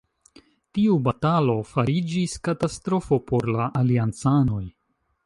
Tiu 0.77 0.95
batalo 1.07 1.55
fariĝis 1.73 2.33
katastrofo 2.49 3.21
por 3.29 3.47
la 3.59 3.69
aliancanoj. 3.83 4.65